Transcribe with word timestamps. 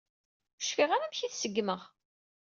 Ur 0.57 0.61
cfiɣ 0.67 0.89
ara 0.91 1.05
amek 1.05 1.19
i 1.21 1.27
t-seggemeɣ. 1.29 1.81